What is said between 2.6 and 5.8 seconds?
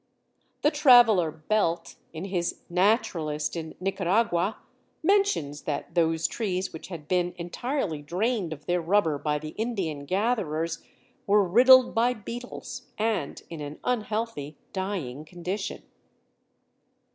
Naturalist in Nicaragua, mentions